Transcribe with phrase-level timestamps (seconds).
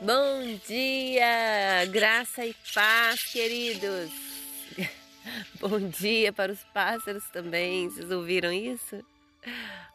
[0.00, 4.10] Bom dia, graça e paz, queridos.
[5.60, 7.88] Bom dia para os pássaros também.
[7.88, 9.04] Vocês ouviram isso?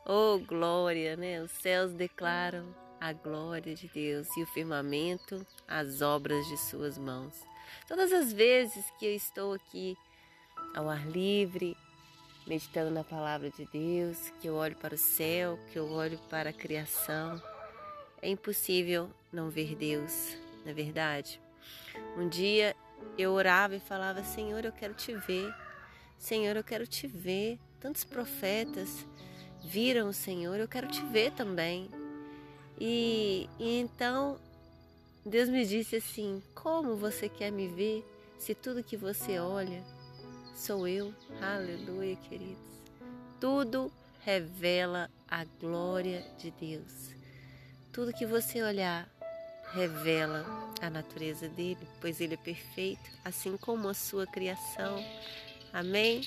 [0.06, 1.42] Oh, glória, né?
[1.42, 2.66] Os céus declaram
[3.00, 7.34] a glória de Deus e o firmamento as obras de suas mãos.
[7.88, 9.98] Todas as vezes que eu estou aqui
[10.76, 11.76] ao ar livre,
[12.48, 16.52] meditando na palavra de Deus, que eu olho para o céu, que eu olho para
[16.52, 17.42] a criação,
[18.24, 21.42] é impossível não ver Deus, não é verdade?
[22.18, 22.74] Um dia
[23.18, 25.54] eu orava e falava: Senhor, eu quero te ver.
[26.18, 27.60] Senhor, eu quero te ver.
[27.82, 29.06] Tantos profetas
[29.62, 31.90] viram o Senhor, eu quero te ver também.
[32.80, 34.40] E, e então
[35.26, 38.06] Deus me disse assim: Como você quer me ver
[38.40, 39.84] se tudo que você olha
[40.56, 41.14] sou eu?
[41.42, 42.64] Aleluia, queridos.
[43.38, 47.23] Tudo revela a glória de Deus.
[47.94, 49.08] Tudo que você olhar
[49.72, 50.44] revela
[50.82, 54.98] a natureza dele, pois ele é perfeito, assim como a sua criação.
[55.72, 56.22] Amém?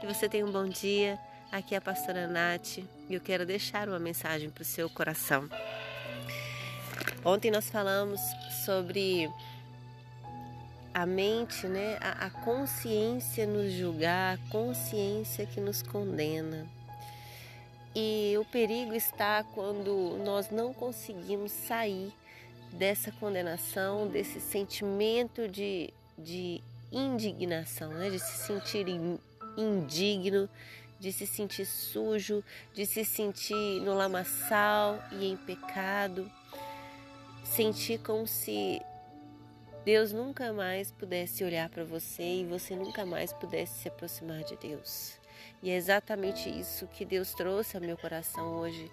[0.00, 1.18] Que você tenha um bom dia.
[1.50, 5.48] Aqui é a pastora Nath e eu quero deixar uma mensagem para o seu coração.
[7.24, 8.20] Ontem nós falamos
[8.64, 9.28] sobre
[10.94, 11.98] a mente, né?
[12.00, 16.77] A, a consciência nos julgar, a consciência que nos condena.
[18.00, 22.12] E o perigo está quando nós não conseguimos sair
[22.72, 28.08] dessa condenação, desse sentimento de, de indignação, né?
[28.08, 28.86] de se sentir
[29.56, 30.48] indigno,
[31.00, 36.30] de se sentir sujo, de se sentir no lamaçal e em pecado,
[37.42, 38.80] sentir como se
[39.84, 44.56] Deus nunca mais pudesse olhar para você e você nunca mais pudesse se aproximar de
[44.56, 45.18] Deus.
[45.62, 48.90] E é exatamente isso que Deus trouxe ao meu coração hoje.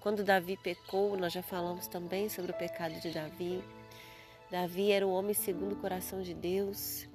[0.00, 3.62] Quando Davi pecou, nós já falamos também sobre o pecado de Davi.
[4.50, 7.06] Davi era o homem segundo o coração de Deus,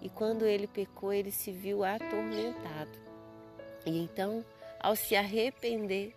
[0.00, 2.98] e quando ele pecou, ele se viu atormentado.
[3.84, 4.44] E então,
[4.78, 6.14] ao se arrepender,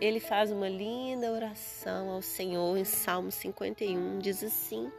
[0.00, 4.90] ele faz uma linda oração ao Senhor em Salmo 51, diz assim: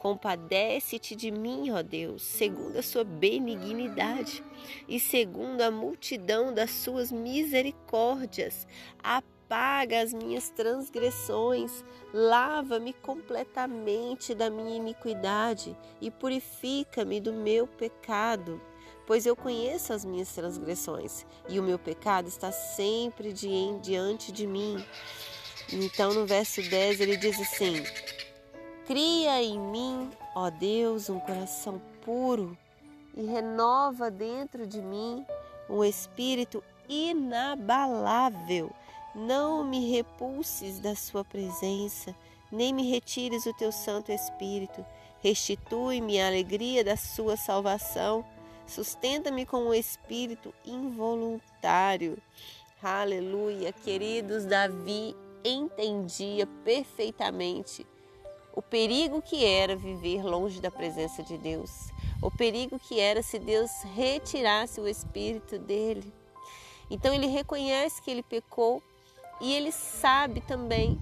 [0.00, 4.42] Compadece-te de mim, ó Deus, segundo a sua benignidade
[4.88, 8.66] e segundo a multidão das suas misericórdias.
[9.02, 11.84] Apaga as minhas transgressões,
[12.14, 18.58] lava-me completamente da minha iniquidade e purifica-me do meu pecado.
[19.06, 24.82] Pois eu conheço as minhas transgressões e o meu pecado está sempre diante de mim.
[25.70, 27.84] Então, no verso 10, ele diz assim:
[28.90, 32.58] Cria em mim, ó Deus, um coração puro
[33.14, 35.24] e renova dentro de mim
[35.68, 38.72] um espírito inabalável.
[39.14, 42.12] Não me repulses da sua presença,
[42.50, 44.84] nem me retires o teu Santo Espírito.
[45.20, 48.24] Restitui-me a alegria da sua salvação.
[48.66, 52.18] Sustenta-me com um espírito involuntário.
[52.82, 55.14] Aleluia, queridos, Davi
[55.44, 57.86] entendia perfeitamente
[58.60, 61.88] o perigo que era viver longe da presença de Deus,
[62.20, 66.12] o perigo que era se Deus retirasse o espírito dele.
[66.90, 68.82] Então ele reconhece que ele pecou
[69.40, 71.00] e ele sabe também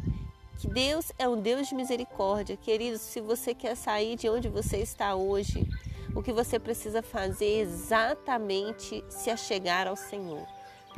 [0.61, 2.57] que Deus é um Deus de misericórdia.
[2.57, 5.69] Queridos, se você quer sair de onde você está hoje,
[6.15, 10.47] o que você precisa fazer é exatamente se achegar ao Senhor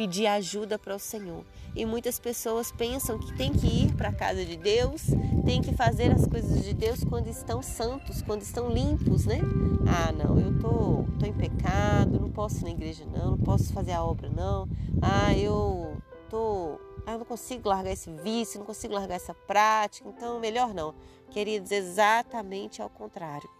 [0.01, 1.45] pedir ajuda para o Senhor.
[1.77, 5.03] E muitas pessoas pensam que tem que ir para a casa de Deus,
[5.45, 9.41] tem que fazer as coisas de Deus quando estão santos, quando estão limpos, né?
[9.87, 13.75] Ah, não, eu tô, tô em pecado, não posso ir na igreja não, não posso
[13.75, 14.67] fazer a obra não.
[15.03, 15.99] Ah, eu
[16.31, 20.73] tô, ah, eu não consigo largar esse vício, não consigo largar essa prática, então melhor
[20.73, 20.95] não.
[21.31, 23.51] Queridos, exatamente ao contrário.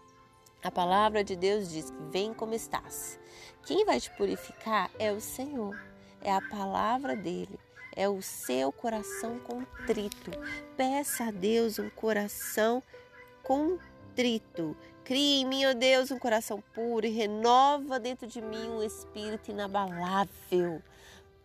[0.63, 3.19] A palavra de Deus diz que vem como estás.
[3.63, 5.90] Quem vai te purificar é o Senhor
[6.21, 7.59] é a palavra dele,
[7.95, 10.31] é o seu coração contrito.
[10.77, 12.81] Peça a Deus um coração
[13.43, 14.75] contrito.
[15.03, 19.51] Crie em mim, ó Deus, um coração puro e renova dentro de mim um espírito
[19.51, 20.81] inabalável,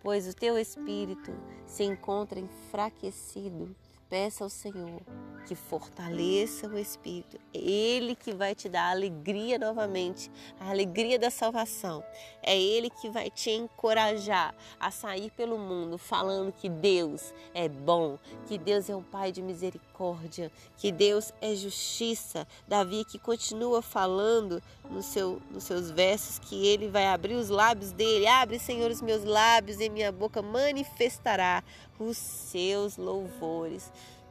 [0.03, 1.33] pois o teu espírito
[1.67, 3.75] se encontra enfraquecido.
[4.09, 5.03] Peça ao Senhor
[5.47, 7.39] que fortaleça o espírito.
[7.55, 10.31] É Ele que vai te dar alegria novamente,
[10.61, 12.05] a alegria da salvação.
[12.43, 18.19] É Ele que vai te encorajar a sair pelo mundo falando que Deus é bom,
[18.47, 22.47] que Deus é um Pai de misericórdia, que Deus é justiça.
[22.67, 24.61] Davi que continua falando
[24.91, 28.27] no seu, nos seus versos que Ele vai abrir os lábios dele.
[28.27, 31.63] Abre, Senhor, os meus lábios e minha boca manifestará
[31.99, 33.91] os seus louvores.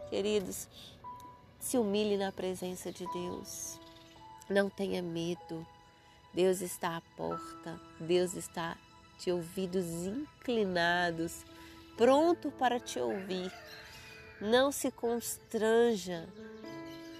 [0.09, 0.67] Queridos,
[1.59, 3.79] Se humilhe na presença de Deus.
[4.47, 5.65] Não tenha medo.
[6.33, 7.79] Deus está à porta.
[7.99, 8.77] Deus está
[9.17, 11.45] de ouvidos inclinados,
[11.97, 13.51] pronto para te ouvir.
[14.41, 16.27] Não se constranja.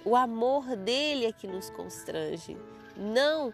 [0.03, 2.57] O amor dele é que nos constrange.
[2.95, 3.53] Não,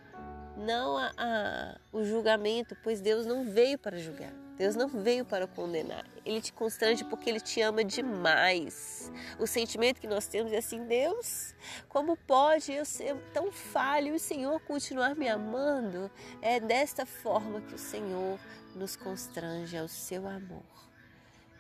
[0.57, 4.33] não a, a, o julgamento, pois Deus não veio para julgar.
[4.61, 6.05] Deus não veio para condenar.
[6.23, 9.11] Ele te constrange porque ele te ama demais.
[9.39, 11.55] O sentimento que nós temos é assim: Deus,
[11.89, 16.11] como pode eu ser tão falho e o Senhor continuar me amando?
[16.43, 18.39] É desta forma que o Senhor
[18.75, 20.61] nos constrange ao seu amor.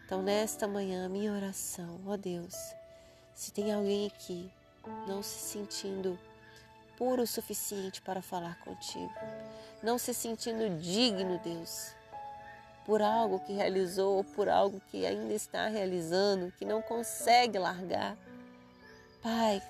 [0.05, 2.53] Então, nesta manhã, minha oração, ó Deus,
[3.33, 4.51] se tem alguém aqui
[5.07, 6.19] não se sentindo
[6.99, 9.11] puro o suficiente para falar contigo,
[9.81, 11.95] não se sentindo digno, Deus,
[12.85, 18.17] por algo que realizou, ou por algo que ainda está realizando, que não consegue largar.
[19.21, 19.61] Pai,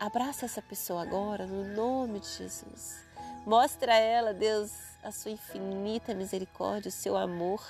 [0.00, 3.04] abraça essa pessoa agora no nome de Jesus.
[3.46, 4.72] Mostra a ela, Deus,
[5.02, 7.62] a sua infinita misericórdia, o seu amor.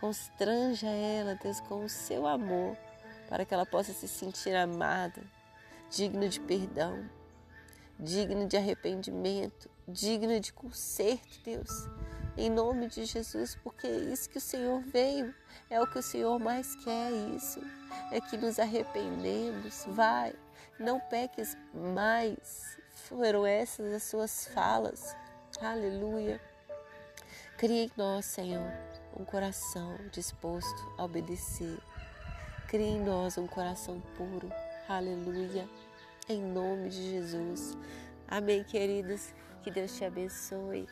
[0.00, 2.76] Constranja ela, Deus, com o seu amor,
[3.28, 5.22] para que ela possa se sentir amada,
[5.90, 7.08] digno de perdão,
[7.98, 11.88] digno de arrependimento, digno de conserto, Deus
[12.36, 15.34] em nome de Jesus, porque é isso que o Senhor veio,
[15.70, 17.60] é o que o Senhor mais quer, isso,
[18.10, 20.34] é que nos arrependemos, vai,
[20.78, 25.16] não peques mais, foram essas as suas falas,
[25.60, 26.40] aleluia.
[27.56, 28.72] Crie em nós, Senhor,
[29.16, 31.78] um coração disposto a obedecer,
[32.66, 34.50] crie em nós um coração puro,
[34.88, 35.68] aleluia,
[36.28, 37.78] em nome de Jesus.
[38.26, 39.32] Amém, queridos,
[39.62, 40.88] que Deus te abençoe.